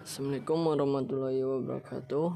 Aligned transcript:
Assalamualaikum 0.00 0.64
warahmatullahi 0.64 1.44
wabarakatuh. 1.44 2.32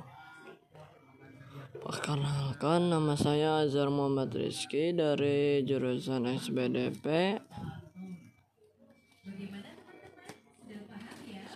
Perkenalkan 1.80 2.92
nama 2.92 3.16
saya 3.16 3.64
Azhar 3.64 3.88
Muhammad 3.88 4.36
Rizky 4.36 4.92
dari 4.92 5.64
jurusan 5.64 6.28
SBDP. 6.28 7.40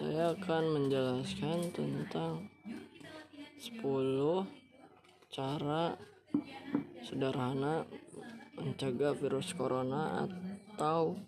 Saya 0.01 0.33
akan 0.33 0.63
menjelaskan 0.81 1.77
tentang 1.77 2.49
10 3.61 4.49
cara 5.29 5.93
sederhana 7.05 7.85
mencegah 8.57 9.13
virus 9.13 9.53
corona 9.53 10.25
atau 10.25 11.21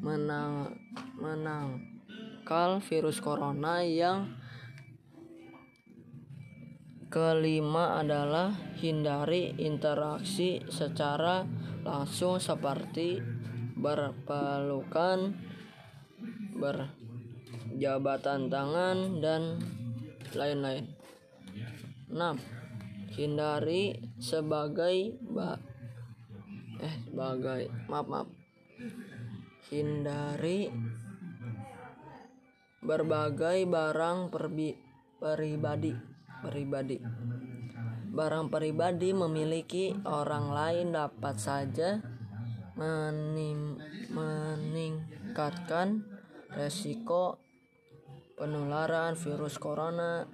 menang, 0.00 0.72
menangkal 1.20 2.80
virus 2.80 3.20
corona 3.20 3.84
yang 3.84 4.32
Kelima 7.14 8.02
adalah 8.02 8.50
hindari 8.82 9.54
interaksi 9.62 10.58
secara 10.66 11.46
langsung 11.86 12.42
seperti 12.42 13.22
berpelukan, 13.78 15.30
berjabatan 16.58 18.50
tangan, 18.50 19.22
dan 19.22 19.62
lain-lain. 20.34 20.90
6. 22.10 22.18
Hindari 23.14 23.94
sebagai 24.18 25.14
ba 25.22 25.54
eh 26.82 26.98
sebagai 27.06 27.70
maaf 27.86 28.10
maaf 28.10 28.28
hindari 29.70 30.66
berbagai 32.82 33.64
barang 33.70 34.34
perbi, 34.34 34.74
pribadi 35.22 36.13
pribadi. 36.44 37.00
Barang 38.14 38.52
pribadi 38.52 39.10
memiliki 39.16 39.90
orang 40.06 40.52
lain 40.52 40.92
dapat 40.94 41.34
saja 41.40 41.98
meningkatkan 44.14 46.04
resiko 46.54 47.40
penularan 48.38 49.16
virus 49.18 49.58
corona 49.58 50.28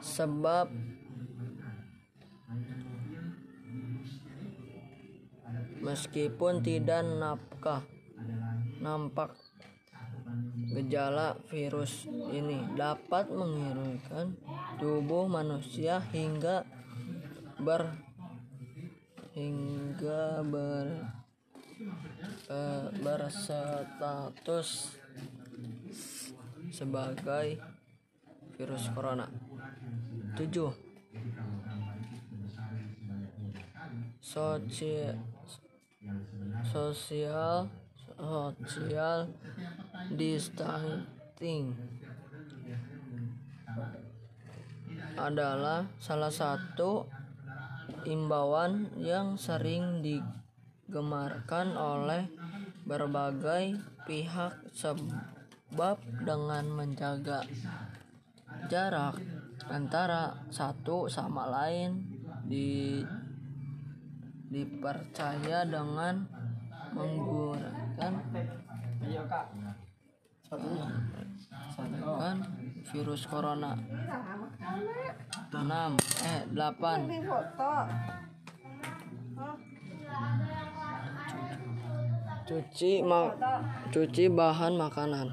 sebab 0.00 0.72
meskipun 5.82 6.62
tidak 6.62 7.04
napkah 7.04 7.84
nampak 8.80 9.36
Gejala 10.72 11.36
virus 11.52 12.08
ini 12.32 12.64
dapat 12.72 13.28
mengirimkan 13.28 14.32
tubuh 14.82 15.30
manusia 15.30 16.02
hingga 16.10 16.66
ber 17.62 17.86
hingga 19.30 20.42
ber 20.42 21.06
uh, 22.50 22.90
berstatus 22.98 24.98
sebagai 26.74 27.62
virus 28.58 28.90
corona. 28.90 29.30
7. 30.34 30.50
Sosial 34.18 35.14
sosial 36.66 37.70
social 38.66 39.30
distancing 40.10 41.70
adalah 45.22 45.86
salah 46.02 46.34
satu 46.34 47.06
imbauan 48.02 48.90
yang 48.98 49.38
sering 49.38 50.02
digemarkan 50.02 51.78
oleh 51.78 52.26
berbagai 52.82 53.78
pihak 54.02 54.58
sebab 54.74 56.02
dengan 56.26 56.66
menjaga 56.66 57.46
jarak 58.66 59.14
antara 59.70 60.42
satu 60.50 61.06
sama 61.06 61.46
lain 61.46 62.02
di 62.42 62.98
dipercaya 64.52 65.64
dengan 65.64 66.26
menggunakan 66.92 68.12
kan 70.52 72.36
virus 72.92 73.24
corona. 73.24 73.72
6 75.48 76.28
eh 76.28 76.44
8 76.52 77.08
cuci 82.42 83.00
mak 83.00 83.40
cuci 83.88 84.28
bahan 84.28 84.76
makanan. 84.76 85.28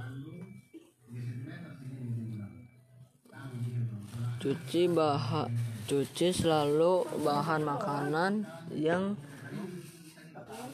Cuci 4.40 4.88
bahan 4.88 5.52
cuci 5.84 6.32
selalu 6.32 7.04
bahan 7.28 7.66
makanan 7.68 8.48
yang 8.72 9.20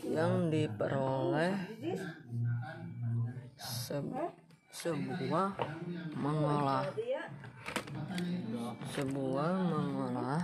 yang 0.05 0.53
diperoleh 0.53 1.55
se 3.85 4.01
sebuah 4.73 5.53
mengolah. 6.17 6.89
Sebuah 8.97 9.53
mengolah. 9.61 10.41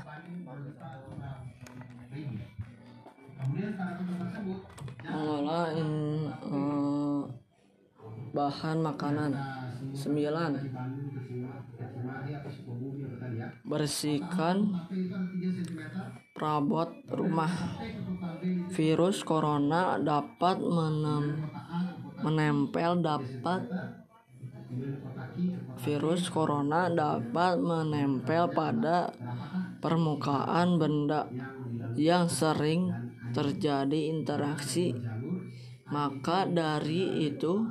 Mengolah 5.02 5.66
in, 5.74 5.92
uh, 6.46 7.26
bahan 8.38 8.78
makanan. 8.86 9.34
Sembilan. 9.92 10.52
Bersihkan 13.66 14.86
perabot 16.38 16.94
rumah. 17.10 17.82
Virus 18.70 19.26
corona 19.26 19.98
dapat 19.98 20.62
menem 20.62 21.26
menempel 22.22 23.02
dapat 23.02 23.66
virus 25.84 26.32
corona 26.32 26.88
dapat 26.88 27.60
menempel 27.60 28.48
pada 28.56 29.12
permukaan 29.84 30.80
benda 30.80 31.28
yang 31.98 32.32
sering 32.32 32.94
terjadi 33.36 34.12
interaksi. 34.12 34.96
Maka 35.92 36.48
dari 36.48 37.28
itu 37.28 37.68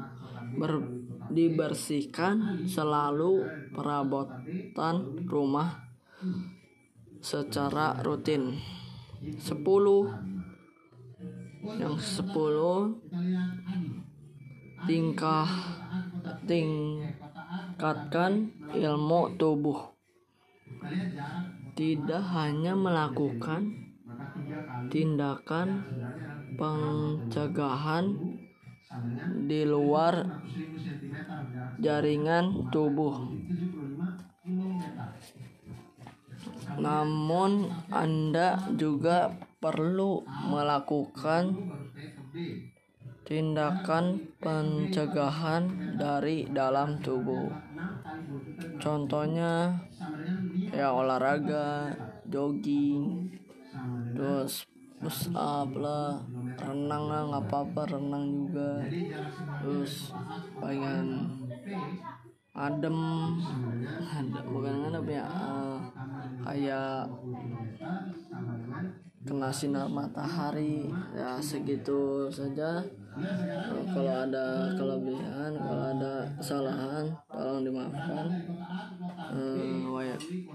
ber, 0.61 0.85
dibersihkan 1.33 2.69
selalu 2.69 3.49
perabotan 3.73 5.25
rumah 5.25 5.89
secara 7.23 7.97
rutin. 8.05 8.61
10 9.21 9.61
yang 11.77 11.97
10 12.01 13.80
tingkah 14.87 15.49
tingkatkan 16.49 18.33
ilmu 18.73 19.37
tubuh 19.37 19.91
tidak 21.77 22.23
hanya 22.37 22.77
melakukan 22.77 23.73
tindakan 24.93 25.85
pencegahan 26.61 28.17
di 29.47 29.63
luar 29.63 30.43
jaringan 31.79 32.69
tubuh. 32.75 33.33
Namun, 36.81 37.71
Anda 37.93 38.57
juga 38.75 39.31
perlu 39.61 40.25
melakukan 40.49 41.55
tindakan 43.31 44.27
pencegahan 44.43 45.95
dari 45.95 46.51
dalam 46.51 46.99
tubuh. 46.99 47.47
Contohnya, 48.83 49.79
ya 50.75 50.91
olahraga, 50.91 51.95
jogging, 52.27 53.31
terus 54.19 54.67
push 55.01 55.31
up 55.33 55.71
lah 55.79 56.21
renang 56.61 57.05
lah 57.09 57.23
nggak 57.33 57.45
apa-apa 57.49 57.83
renang 57.89 58.25
juga 58.29 58.85
terus 59.65 60.13
pengen 60.61 61.25
adem 62.53 62.99
ada 64.21 64.41
bukan 64.45 64.93
adem 64.93 65.07
ya 65.09 65.25
uh, 65.25 65.81
kayak 66.45 67.09
kena 69.21 69.53
sinar 69.53 69.85
matahari 69.85 70.89
ya 71.13 71.37
segitu 71.37 72.25
saja. 72.33 72.81
Uh, 73.11 73.85
kalau 73.91 74.25
ada 74.25 74.71
kelebihan 74.79 75.53
kalau 75.61 75.93
ada 75.93 76.25
kesalahan 76.41 77.05
tolong 77.29 77.61
dimaafkan. 77.69 78.33
Uh, 79.29 80.01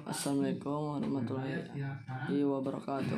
assalamualaikum 0.10 0.98
warahmatullahi 0.98 2.42
wabarakatuh 2.42 3.14